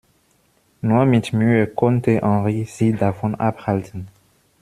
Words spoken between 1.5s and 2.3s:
konnte